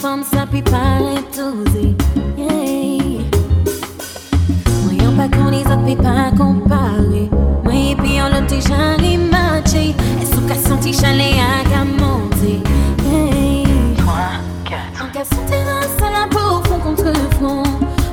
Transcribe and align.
Forme, 0.00 0.22
ça 0.22 0.46
puis 0.50 0.62
pas 0.62 0.98
tout 1.30 1.62
Yeah. 2.38 3.20
Pas 5.14 5.28
qu'on 5.36 5.50
les 5.50 5.60
autres, 5.60 5.84
puis 5.84 5.96
pas 5.96 6.30
comparer. 6.34 7.28
Moi, 7.62 7.74
et 7.74 7.94
puis 7.96 8.18
on 8.24 8.30
l'a 8.30 8.40
déjà 8.40 8.94
rematché. 8.96 9.94
Est-ce 10.22 10.34
qu'on 10.36 10.50
a 10.50 10.54
senti 10.54 10.94
chalet 10.94 11.34
à 11.38 11.84
monter? 11.84 12.62
Yeah. 13.04 13.94
3, 13.98 14.14
4. 14.64 15.04
En 15.04 15.12
cas, 15.12 15.24
santé 15.24 15.58
dans 15.66 16.08
la 16.08 16.26
peau, 16.28 16.62
fond 16.66 16.78
contre 16.78 17.12
front. 17.32 17.64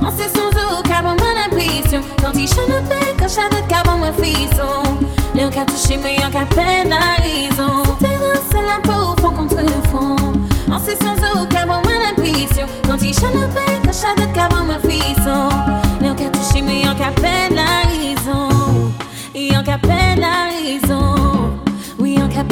On 0.01 0.12
sait 0.12 0.27
son 0.27 0.51
zoo, 0.51 0.84
on 0.84 1.09
a 1.09 1.15
l'impression. 1.15 2.01
Quand 2.21 2.34
il 2.34 2.49
chante 2.49 2.67
le 2.67 2.81
bec, 2.90 3.15
quand 3.17 3.29
j'avais 3.29 3.63
car 3.70 3.84
on 3.88 3.99
me 3.99 4.12
fait 4.12 4.54
son. 4.57 4.98
Léon 5.34 5.49
qu'a 5.49 5.63
touché, 5.63 5.98
mais 6.04 6.17
y'en 6.17 6.29
qu'a 6.29 6.45
peine 6.54 6.93
raison. 7.20 7.84
Terrain, 7.99 8.38
c'est 8.51 8.62
la 8.62 8.81
peau, 8.84 9.15
fond 9.21 9.31
contre 9.31 9.63
fond. 9.90 10.16
En 10.88 10.90
sait 10.90 10.98
son 11.02 11.16
zoo, 11.16 11.46
car 11.50 11.66
on 11.68 11.82
a 11.82 12.00
l'impression. 12.00 12.66
Quand 12.88 12.98
il 13.02 13.14
chante 13.14 13.34
le 13.34 13.48
bec, 13.48 13.82
quand 13.84 13.91
j'avais 13.91 14.32
car 14.32 14.50
on 14.54 14.64
me 14.64 14.80
fait 14.80 15.16
son. 15.22 15.50
Léon 16.00 16.16
qu'a 16.16 16.30
touché, 16.30 16.62
mais 16.62 16.82
y'en 16.82 16.96
qu'a 16.96 17.12
peine 17.12 17.58
à 17.58 17.88
raison. 17.90 18.94
Y'en 19.36 19.63
qu'a 19.63 19.77
peine 19.77 20.23
à 20.23 20.48
raison. 20.63 21.52
Oui, 22.00 22.16
y'en 22.18 22.30
qu'a 22.30 22.46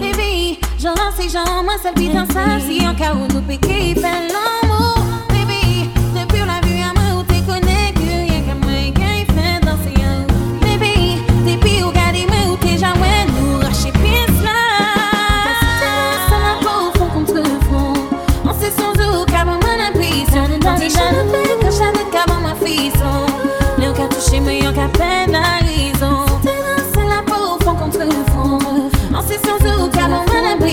Baby, 0.00 0.58
j'en 0.78 0.90
lance 0.90 1.14
ces 1.18 1.28
gens, 1.28 1.62
moi 1.64 1.74
seul 1.82 1.94
vite 1.96 2.16
en 2.16 2.26
salle. 2.32 2.60
Si 2.62 2.86
en 2.86 2.94
cas 2.94 3.14
où 3.14 3.26
nous 3.32 3.42
piquer, 3.42 3.94
fait 3.94 4.02
l'amour. 4.02 4.94
Baby, 4.94 5.03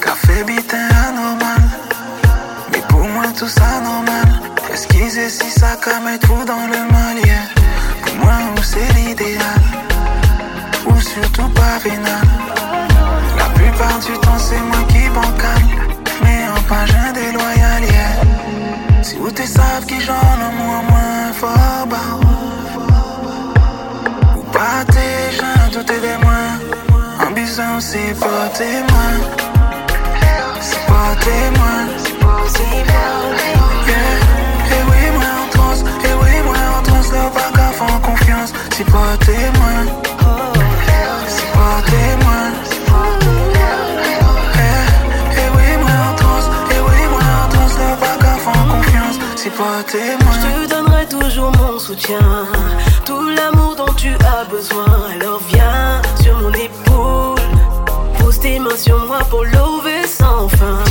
Café 0.00 0.44
bitin 0.44 0.88
anormal. 1.08 1.62
Mais 2.72 2.82
pour 2.88 3.04
moi, 3.04 3.24
tout 3.38 3.48
ça 3.48 3.80
normal. 3.82 4.28
Esquisez 4.72 5.30
si 5.30 5.50
ça 5.50 5.76
met 6.04 6.18
tout 6.18 6.44
dans 6.44 6.66
le 6.72 6.80
mal, 6.92 6.95
pas. 11.78 12.22
La 13.38 13.44
plupart 13.54 13.98
du 13.98 14.12
temps, 14.18 14.38
c'est 14.38 14.60
moi 14.60 14.78
qui 14.88 15.08
bancal. 15.10 15.62
Mais 16.22 16.48
en 16.48 16.62
pas 16.68 16.86
j'ai 16.86 17.12
déloyal, 17.12 17.82
yeah. 17.84 19.02
Si 19.02 19.16
vous 19.16 19.30
te 19.30 19.42
savent 19.42 19.84
qui 19.86 20.00
j'en 20.00 20.14
ai 20.14 20.52
moins, 20.58 20.82
moins 20.88 21.32
fort, 21.34 21.86
bah. 21.90 21.96
Ou 24.36 24.42
pas 24.52 24.84
tes 24.86 25.36
gens, 25.36 25.70
tout 25.72 25.92
est 25.92 26.00
des 26.00 26.18
moins. 26.24 27.26
Ambition, 27.26 27.80
c'est 27.80 28.14
pas 28.18 28.48
tes 28.56 28.80
mains. 28.90 29.20
C'est 30.60 30.86
pas 30.86 31.12
tes 31.24 31.44
mains. 31.58 31.86
Yeah. 33.86 34.76
Et 34.76 34.82
oui, 34.88 35.02
moi 35.14 35.30
en 35.42 35.48
transe, 35.50 35.80
et 35.80 36.14
oui, 36.22 36.32
moi 36.44 36.56
en 36.78 36.82
transe, 36.82 37.10
pas 37.10 37.50
qu'à 37.54 37.68
faire 37.78 38.00
confiance. 38.00 38.52
C'est 38.74 38.84
pas 38.84 39.16
tes 39.24 39.44
mains. 39.58 39.65
Je 49.78 49.82
te 49.82 50.70
donnerai 50.70 51.06
toujours 51.06 51.52
mon 51.58 51.78
soutien, 51.78 52.18
tout 53.04 53.28
l'amour 53.28 53.76
dont 53.76 53.92
tu 53.92 54.08
as 54.24 54.44
besoin. 54.46 54.86
Alors 55.12 55.38
viens 55.50 56.00
sur 56.22 56.40
mon 56.40 56.50
épaule, 56.52 57.38
pose 58.18 58.40
tes 58.40 58.58
mains 58.58 58.76
sur 58.76 58.98
moi 59.06 59.18
pour 59.28 59.44
lever 59.44 60.06
sans 60.06 60.48
fin. 60.48 60.85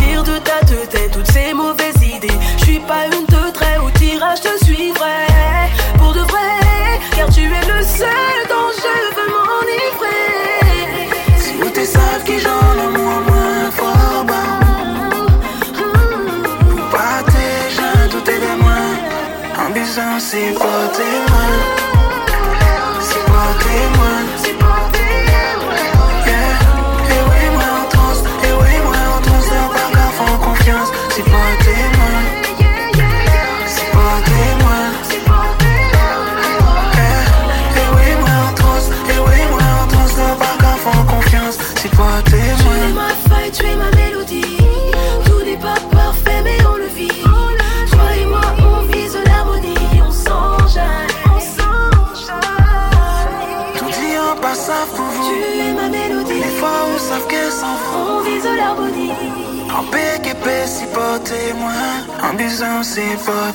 C'est 62.86 63.18
pas. 63.26 63.46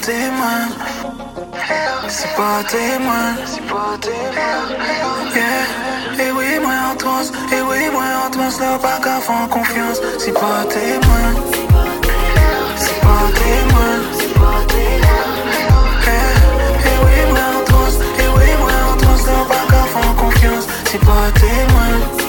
C'est 2.09 2.35
pas 2.35 2.65
témoin. 2.65 3.37
C'est 3.47 3.67
pas 3.69 3.97
témoin. 4.01 4.49
Yeah, 5.35 6.25
et 6.25 6.31
oui, 6.33 6.59
moi 6.61 6.73
en 6.91 6.97
transe, 6.97 7.31
et 7.53 7.61
oui, 7.69 7.89
moi 7.93 8.03
en 8.03 8.61
là, 8.61 8.79
pas 8.79 8.99
qu'à 9.05 9.21
faire 9.21 9.49
confiance. 9.49 10.01
Si 10.19 10.33
pas 10.33 10.65
témoin, 10.69 11.27
si 12.77 12.93
pas 13.07 13.27
témoin. 13.41 13.95
Yeah, 16.07 16.33
et 16.89 16.97
oui, 17.05 17.17
moi 17.31 17.45
en 17.57 17.65
transe, 17.65 17.97
et 18.19 18.29
oui, 18.37 18.49
moi 18.59 18.77
en 18.89 18.97
là, 19.27 19.39
pas 19.49 19.65
qu'à 19.71 19.85
faire 19.95 20.15
confiance. 20.17 20.67
Si 20.91 20.99
pas 20.99 21.31
témoin. 21.35 22.20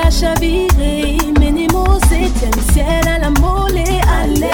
qu'à 0.00 0.10
chavirer. 0.10 1.18
Menez 1.40 1.68
à 3.06 3.18
la 3.18 3.30
molle 3.30 3.78
allez. 4.20 4.48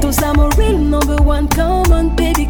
Those 0.00 0.22
are 0.22 0.34
my 0.34 0.48
real 0.56 0.78
number 0.78 1.16
one, 1.16 1.48
come 1.48 1.92
on 1.92 2.08
baby, 2.14 2.46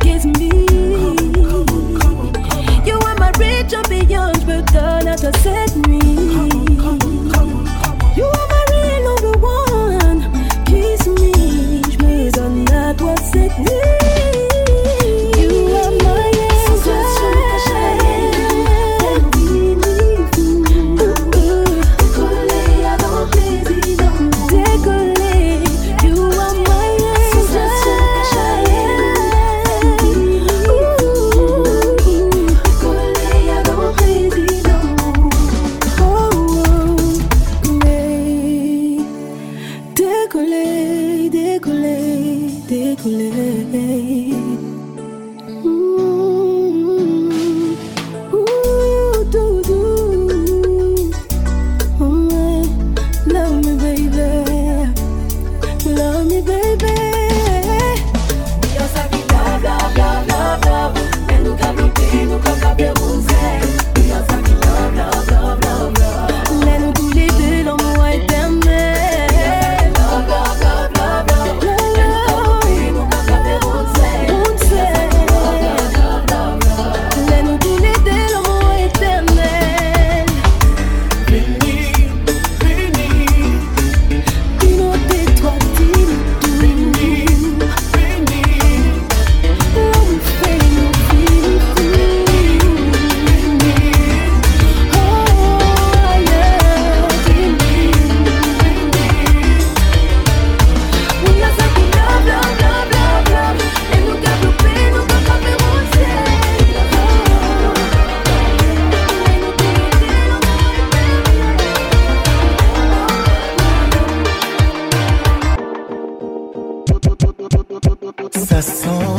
On 118.55 119.14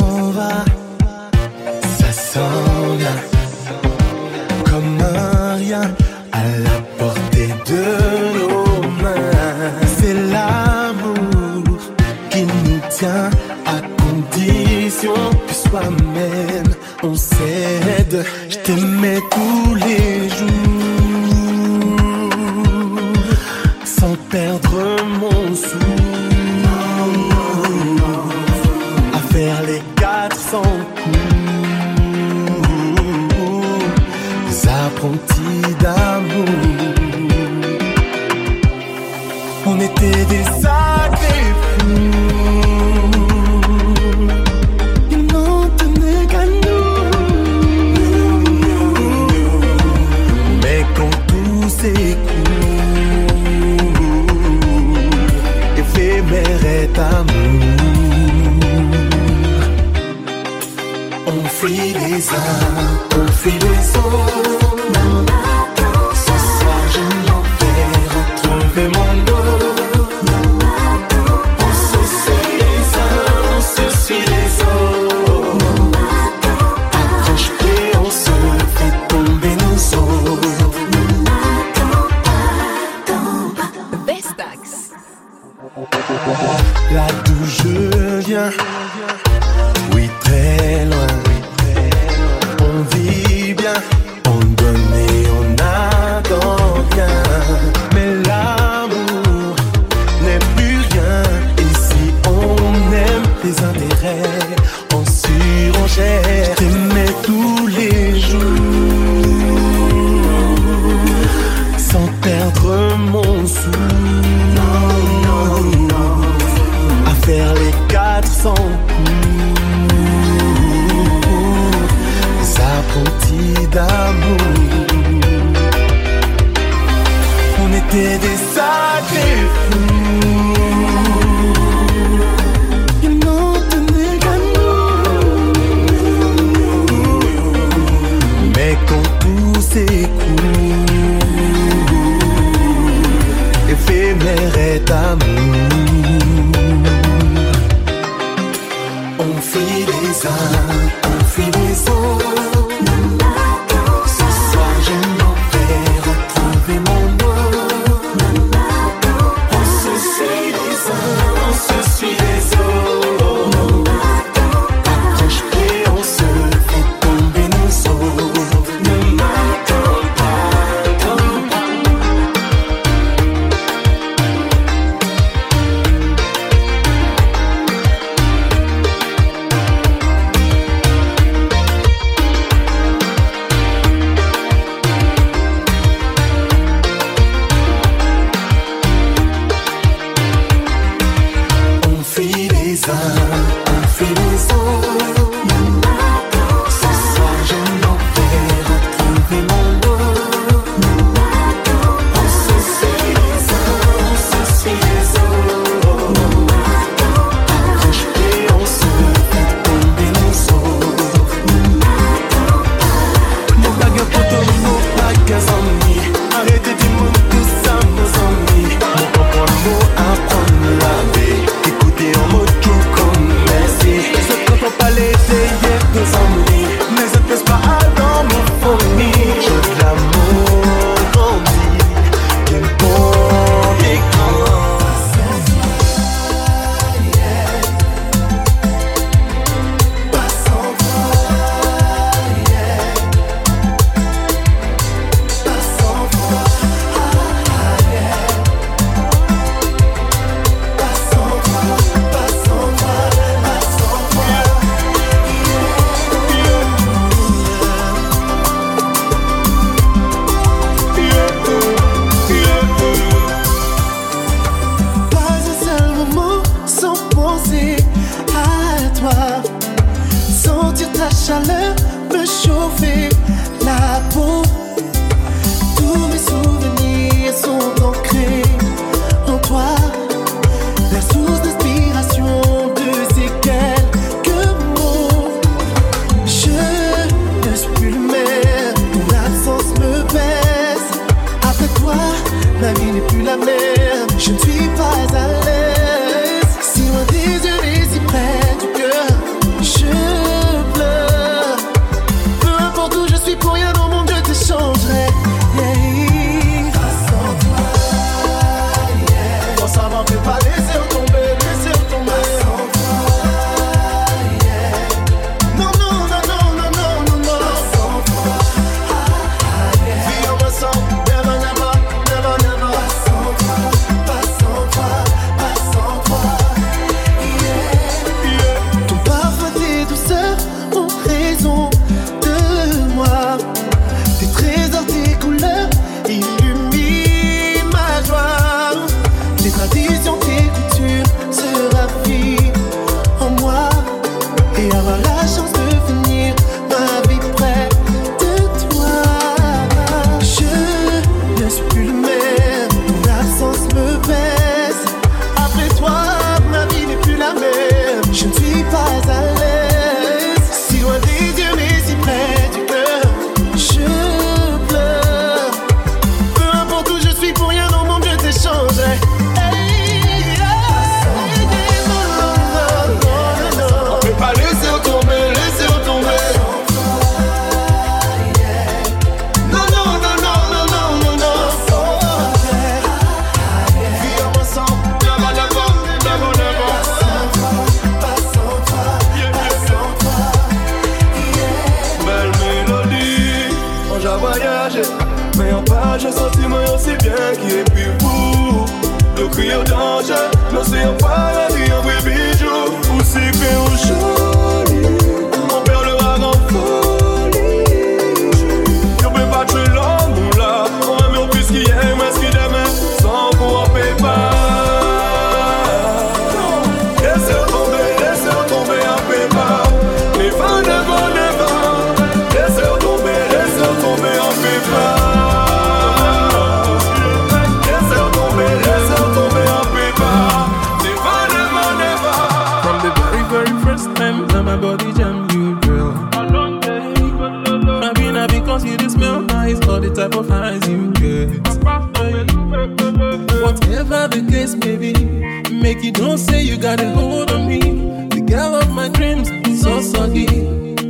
Make 445.76 445.84
you 445.84 445.92
don't 445.92 446.16
say 446.16 446.40
you 446.40 446.56
got 446.56 446.80
a 446.80 446.88
hold 446.92 447.30
on 447.30 447.46
me. 447.46 447.60
The 448.08 448.22
girl 448.22 448.54
of 448.54 448.70
my 448.72 448.88
dreams, 448.88 449.28
so 449.60 449.82
soggy. 449.82 450.24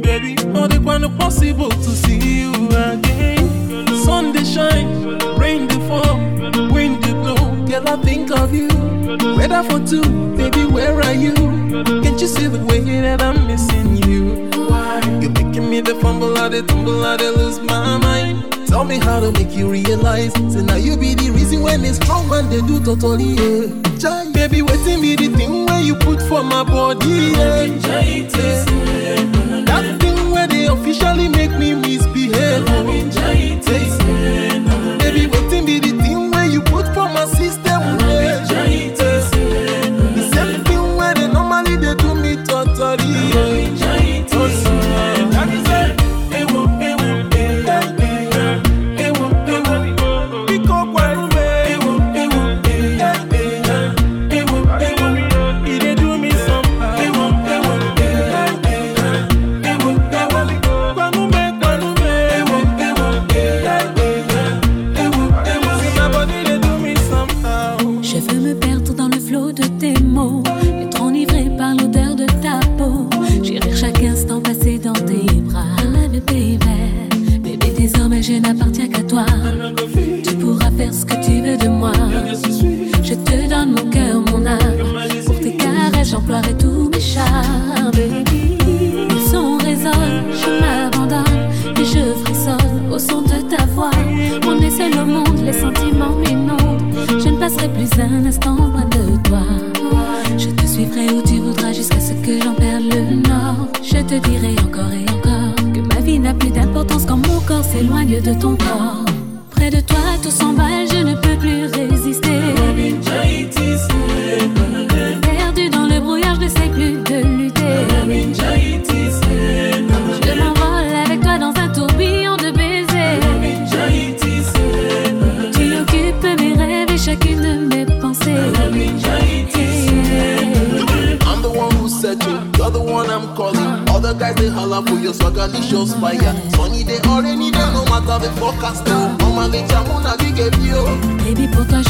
Baby, 0.01 0.37
not 0.46 0.70
the 0.70 0.81
one 0.81 1.03
possible 1.18 1.70
to 1.70 1.90
see 1.90 2.42
you 2.42 2.53
again. 2.68 3.88
Sun 4.05 4.33
they 4.33 4.44
shine, 4.44 5.18
rain 5.38 5.66
they 5.66 5.81
fall, 5.88 6.18
wind 6.70 7.03
they 7.03 7.12
blow. 7.14 7.35
Girl, 7.66 7.88
I 7.88 7.96
think 8.05 8.31
of 8.31 8.55
you. 8.55 8.68
Weather 9.37 9.64
for 9.64 9.85
two, 9.85 10.37
baby, 10.37 10.64
where 10.66 11.01
are 11.03 11.14
you? 11.14 11.35
Can't 11.35 12.20
you 12.20 12.29
see 12.29 12.46
the 12.46 12.64
way 12.66 12.79
that 13.01 13.20
I'm 13.20 13.44
missing 13.49 13.96
you? 13.96 14.51
You're 15.20 15.33
making 15.33 15.68
me 15.68 15.81
the 15.81 15.96
fumble, 15.96 16.38
I 16.38 16.49
the 16.49 16.62
tumble, 16.62 17.05
I 17.05 17.16
the 17.16 17.33
lose 17.33 17.59
my 17.59 17.99
mind. 17.99 18.68
Tell 18.68 18.85
me 18.85 18.99
how 18.99 19.18
to 19.18 19.33
make 19.33 19.51
you 19.51 19.68
realize. 19.68 20.33
So 20.53 20.61
now 20.61 20.77
you 20.77 20.96
be 20.96 21.14
the 21.14 21.31
them 21.77 21.85
is 21.85 21.97
strong 21.97 22.33
and 22.33 22.51
they 22.51 22.62
do 22.62 22.83
totally, 22.83 23.35
yeah. 23.35 23.99
Jai, 23.99 24.33
baby, 24.33 24.62
waiting 24.62 25.03
the 25.03 25.29
thing 25.37 25.67
where 25.67 25.83
you 25.83 25.95
put 25.95 26.23
for 26.23 26.43
my 26.43 26.65
body, 26.65 27.07
yeah. 27.37 27.65
Yeah. 27.65 28.65
That 29.67 29.99
thing 30.01 30.31
where 30.31 30.47
they 30.47 30.69
officially 30.69 31.29
make 31.29 31.51
me 31.51 31.75
misbehave. 31.75 32.67
Yeah. 32.67 34.66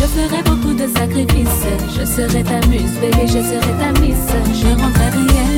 Je 0.07 0.21
ferai 0.21 0.43
beaucoup 0.45 0.73
de 0.73 0.87
sacrifices. 0.87 1.67
Je 1.99 2.05
serai 2.05 2.45
ta 2.45 2.65
muse, 2.69 2.95
bébé, 3.01 3.27
je 3.27 3.43
serai 3.43 3.73
ta 3.81 3.91
miss. 4.01 4.23
Je 4.55 4.69
rendrai 4.69 5.11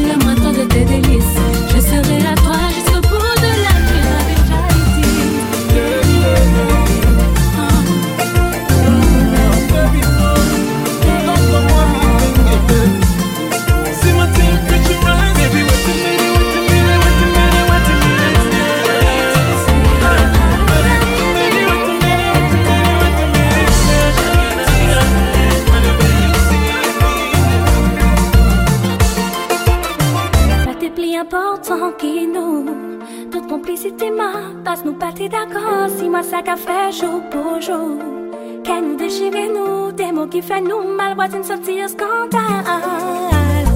le 0.08 0.24
moindre 0.24 0.52
de 0.52 0.64
tes 0.64 0.84
délices. 0.86 1.36
Je 1.74 1.80
serai 1.80 2.26
à 2.26 2.37
mwa 36.18 36.24
sa 36.26 36.40
ka 36.42 36.56
fè 36.58 36.90
jou 36.90 37.20
pou 37.30 37.60
jou 37.62 37.94
Kè 38.66 38.80
nou 38.82 38.96
dechire 38.98 39.44
nou, 39.52 39.92
de 39.94 40.08
mou 40.10 40.26
ki 40.26 40.40
fè 40.42 40.58
nou 40.64 40.82
mal. 40.98 41.14
Watin 41.18 41.44
soti 41.46 41.76
yo 41.78 41.86
skandal 41.92 43.68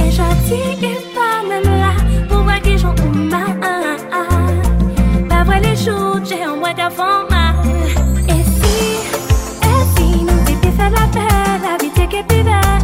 E 0.00 0.06
jati 0.16 0.60
e 0.80 0.94
pa 1.12 1.28
mèm 1.44 1.68
la, 1.82 1.92
pou 2.30 2.40
wè 2.48 2.56
ki 2.64 2.78
joun 2.80 2.96
ou 3.04 3.26
ma 3.28 3.44
Pa 5.28 5.42
vwe 5.44 5.60
le 5.66 5.74
chou, 5.84 6.24
jè 6.24 6.40
an 6.48 6.64
wè 6.64 6.72
gavan 6.80 7.28
ma 7.28 7.44
E 8.32 8.40
si, 8.54 8.80
e 9.68 9.76
si 9.92 10.08
nou 10.24 10.40
di 10.48 10.56
pi 10.64 10.72
fè 10.80 10.88
la 10.96 11.04
pè 11.18 11.28
La 11.66 11.76
vi 11.84 11.92
te 12.00 12.08
ke 12.16 12.24
pi 12.32 12.40
vè 12.48 12.83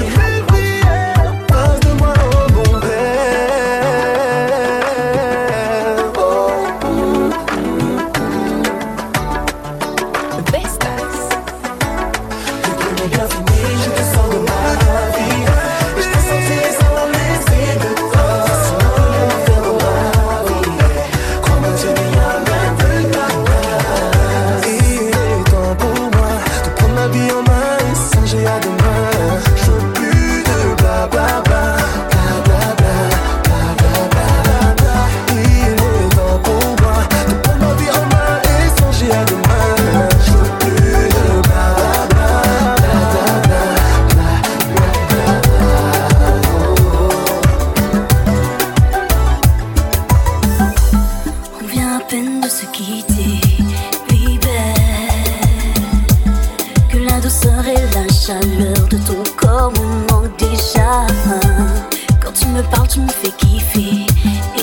about 62.61 62.97
me 62.97 63.07
fikir 63.07 63.61
fi 63.73 64.60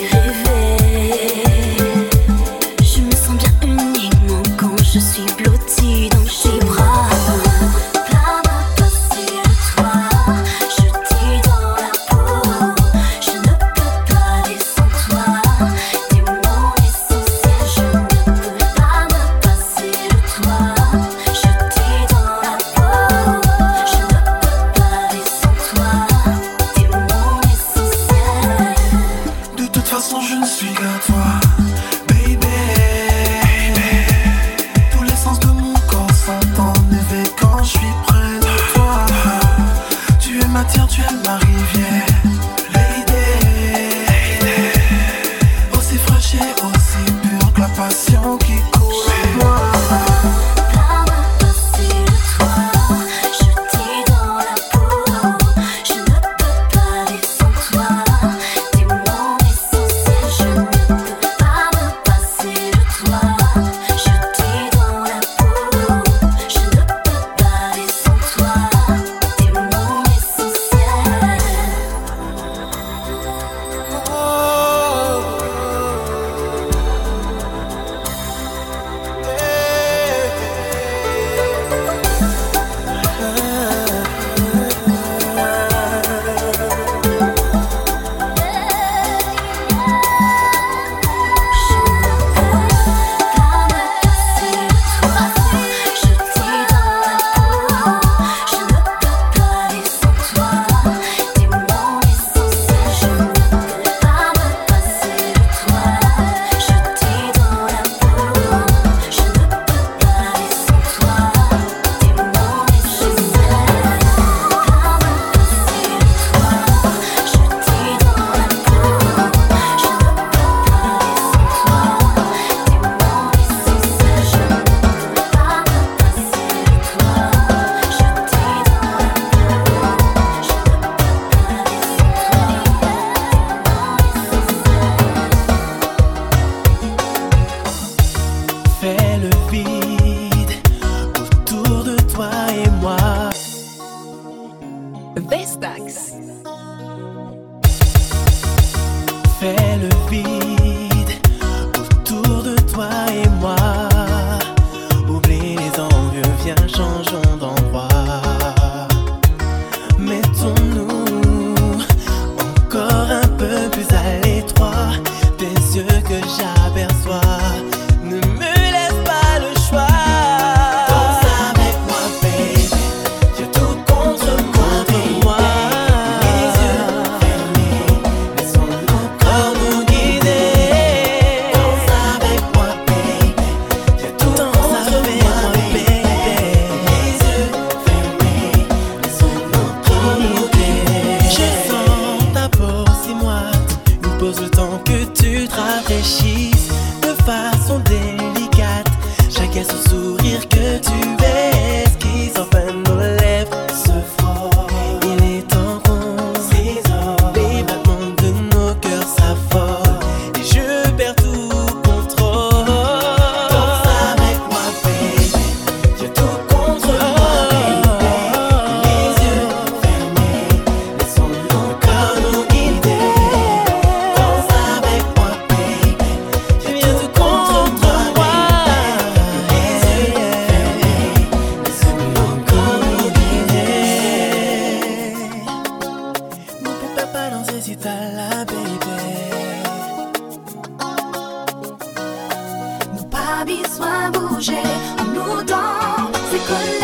habits 243.49 243.71
soient 243.75 244.11
bougés 244.13 244.53
en 244.99 245.05
nous 245.05 245.43
dans 245.43 246.13
ces 246.31 246.39
collègues. 246.39 246.78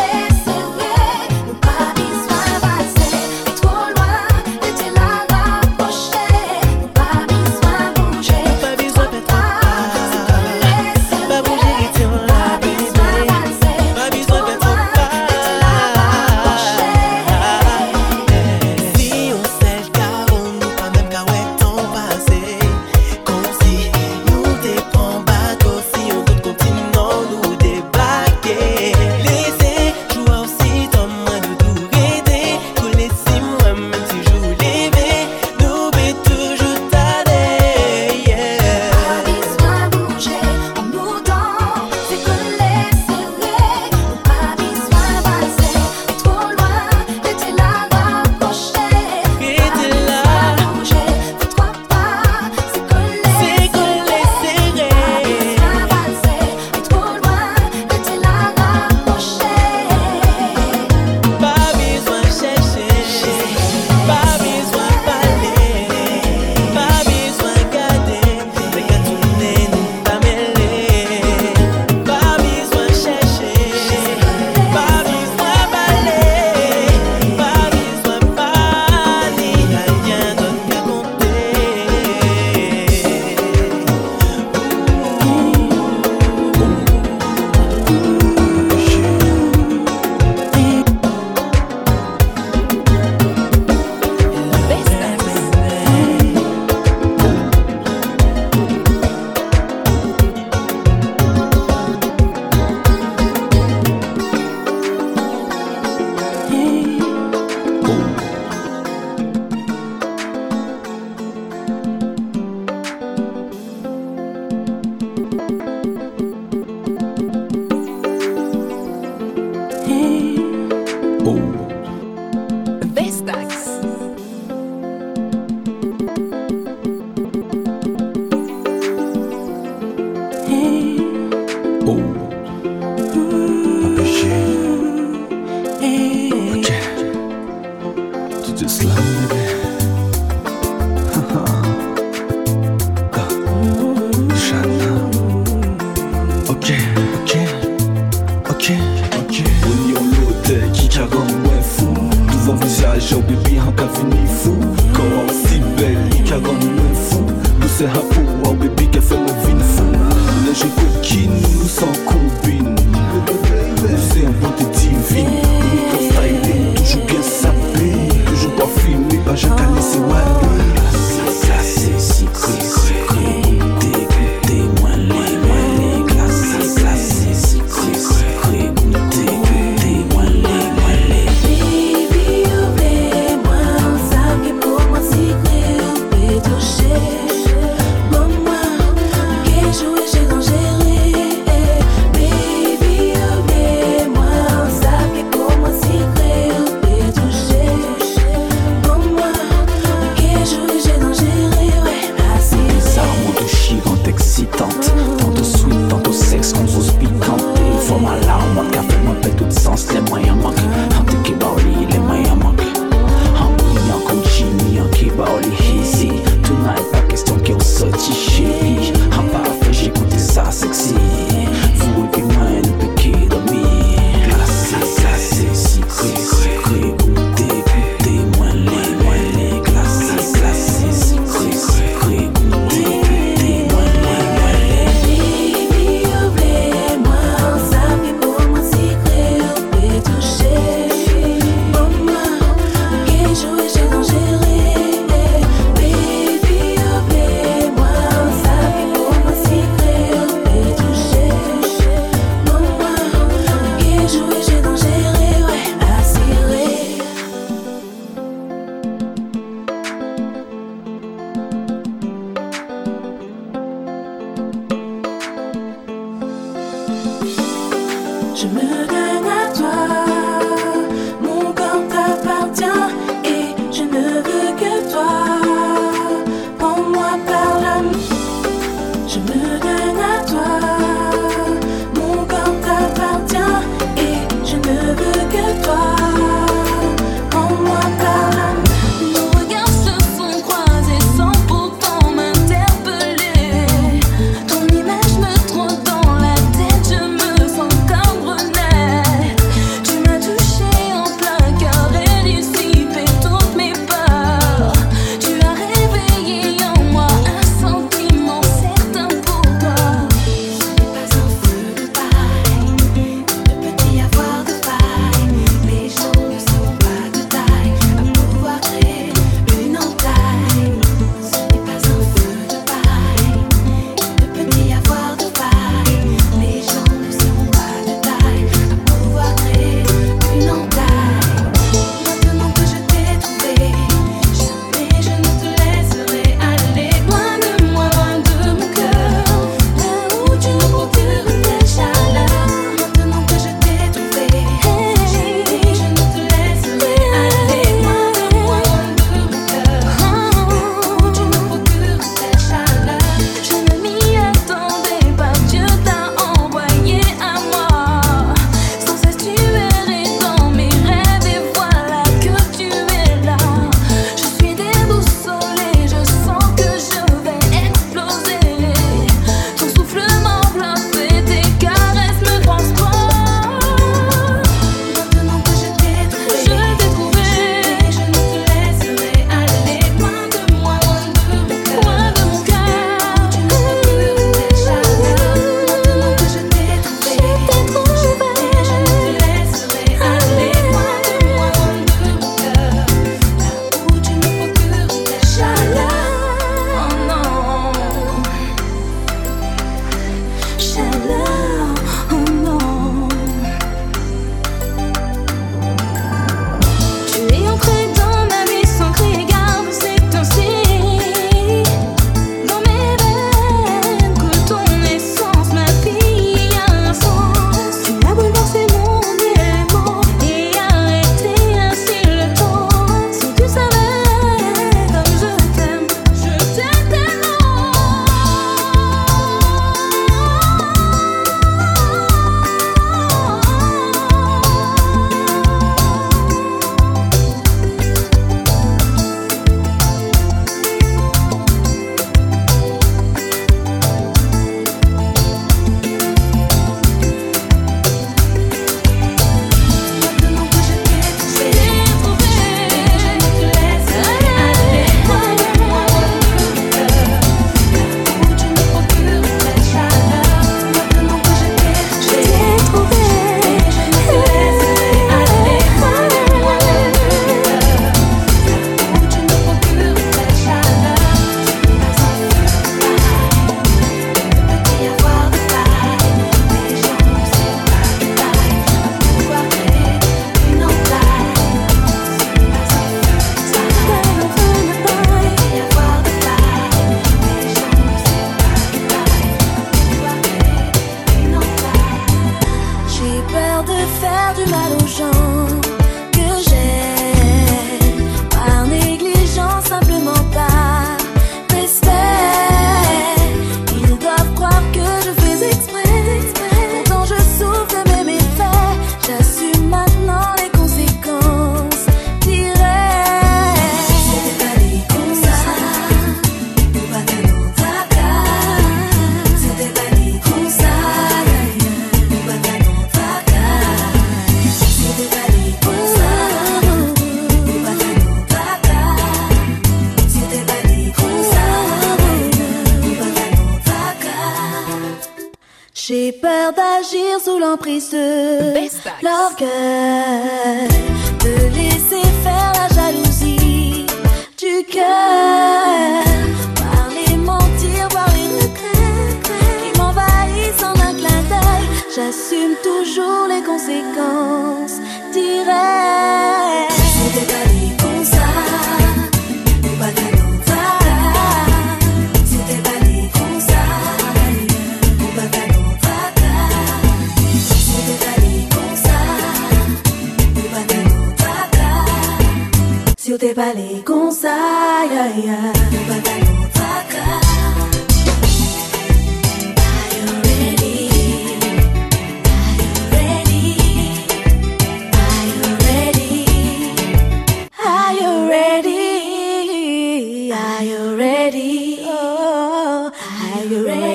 you 593.50 593.66
ready? 593.66 593.93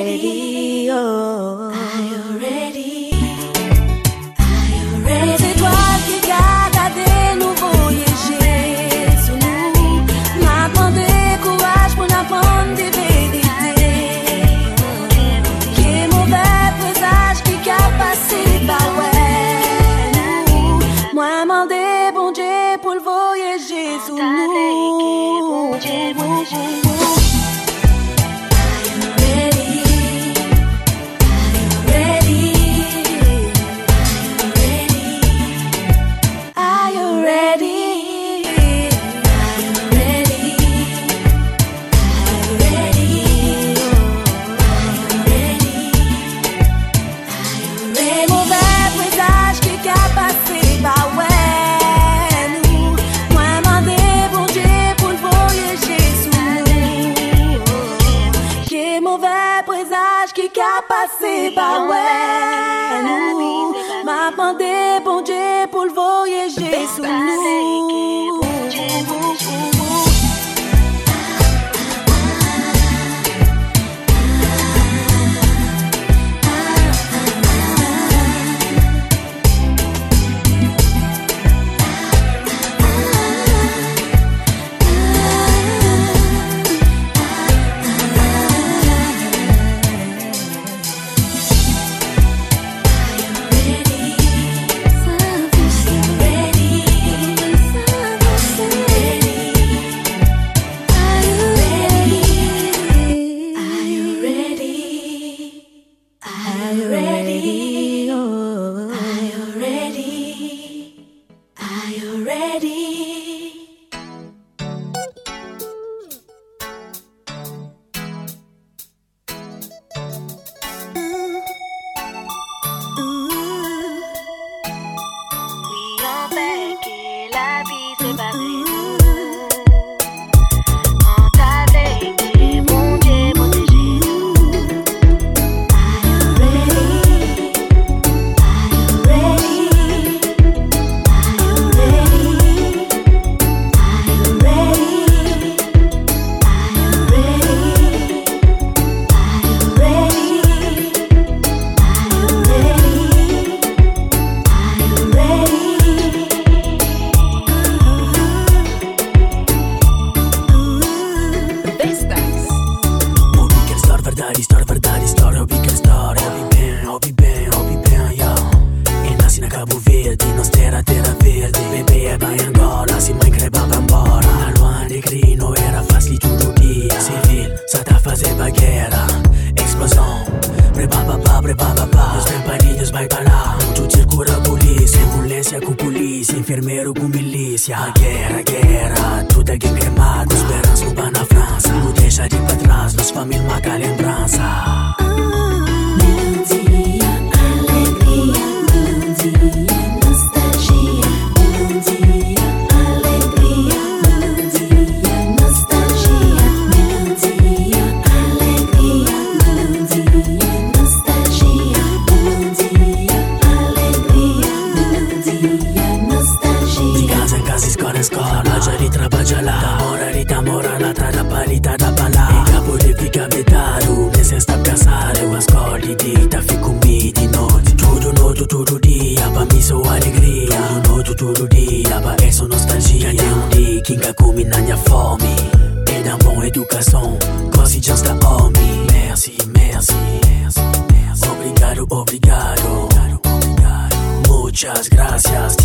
Muchas 244.62 244.90
gracias, 244.90 245.59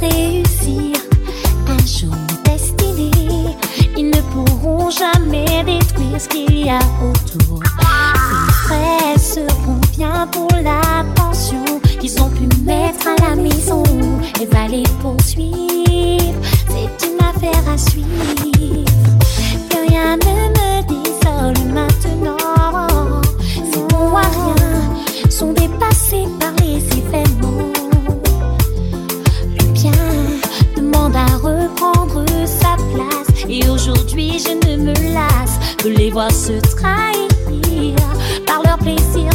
réussir, 0.00 0.96
un 1.68 1.86
jour 1.86 2.14
destiné, 2.44 3.10
ils 3.96 4.10
ne 4.10 4.20
pourront 4.32 4.90
jamais 4.90 5.64
détruire 5.64 6.20
ce 6.20 6.28
qu'il 6.28 6.66
y 6.66 6.70
a 6.70 6.78
autour. 7.02 7.60
Ces 8.28 8.52
frais 8.64 9.18
seront 9.18 9.80
bien 9.96 10.26
pour 10.28 10.48
la 10.62 11.04
pension 11.14 11.64
qu'ils 12.00 12.20
ont 12.22 12.30
pu 12.30 12.46
mettre 12.62 13.08
à 13.08 13.28
la 13.28 13.34
maison 13.36 13.82
et 14.40 14.46
va 14.46 14.68
les 14.68 14.84
poursuivre. 15.00 16.40
C'est 16.68 17.06
une 17.06 17.20
affaire 17.20 17.72
à 17.72 17.78
suivre. 17.78 18.42
je 34.44 34.52
ne 34.52 34.76
me 34.76 35.14
lasse 35.14 35.58
de 35.84 35.90
les 35.90 36.10
voir 36.10 36.30
se 36.30 36.52
trahir 36.76 37.96
par 38.46 38.62
leur 38.62 38.78
plaisir. 38.78 39.31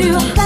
you. 0.00 0.37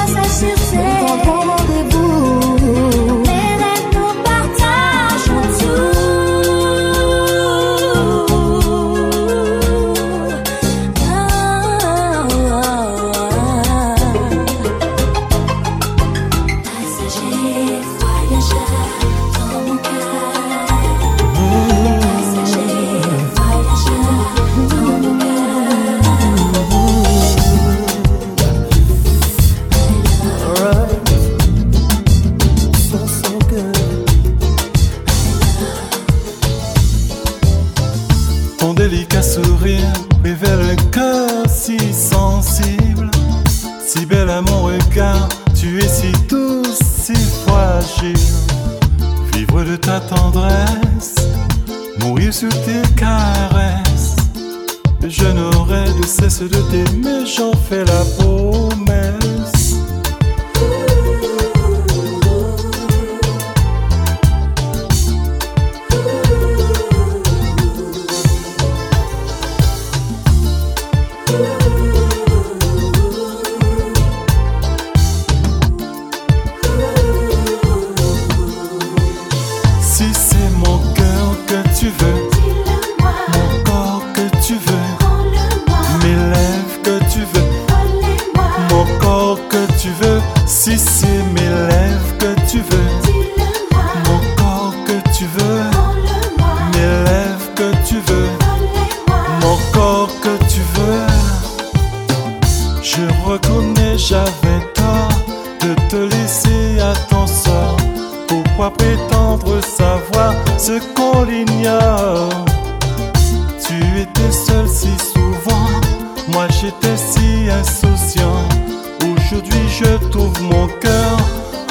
Je 119.78 119.96
trouve 120.10 120.42
mon 120.42 120.66
cœur 120.80 121.16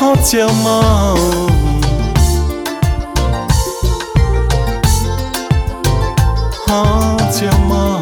entièrement. 0.02 1.16
Entièrement. 6.68 8.01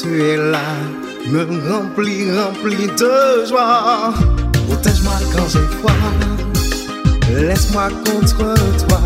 Tu 0.00 0.22
es 0.22 0.36
là 0.36 0.62
me 1.30 1.44
remplit, 1.70 2.30
remplit 2.32 2.86
de 2.86 3.46
joie. 3.46 4.14
Protège-moi 4.68 5.14
quand 5.34 5.48
j'ai 5.48 5.66
froid, 5.78 5.92
laisse-moi 7.34 7.88
contre 8.04 8.54
toi 8.86 9.00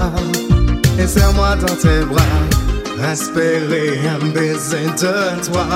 et 0.99 1.07
serre-moi 1.07 1.57
dans 1.57 1.77
tes 1.77 2.05
bras, 2.05 3.11
espérer 3.11 4.01
un 4.09 4.27
baiser 4.33 4.87
de 5.01 5.51
toi. 5.51 5.67